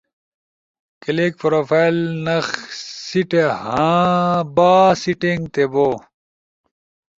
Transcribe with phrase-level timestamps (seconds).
[1.03, 2.47] کلک پروفائل نخ
[3.07, 3.43] سیٹھے
[4.55, 5.93] باں سیٹینگ تے بوں